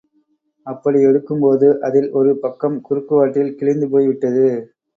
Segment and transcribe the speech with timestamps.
[0.67, 4.47] அப்படி எடுக்கும்போது அதில் ஒரு பக்கம் குறுக்குவாட்டில் கிழிந்து போய் விட்டது.